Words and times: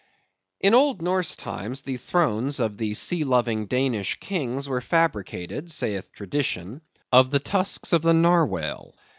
In 0.59 0.73
old 0.73 1.03
Norse 1.03 1.35
times, 1.35 1.81
the 1.81 1.97
thrones 1.97 2.59
of 2.59 2.75
the 2.77 2.95
sea 2.95 3.23
loving 3.23 3.67
Danish 3.67 4.19
kings 4.19 4.67
were 4.67 4.81
fabricated, 4.81 5.69
saith 5.69 6.11
tradition, 6.11 6.81
of 7.11 7.29
the 7.29 7.37
tusks 7.37 7.93
of 7.93 8.01
the 8.01 8.11
narwhale. 8.15 8.95